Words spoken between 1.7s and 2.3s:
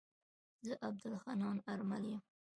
آرمل يم.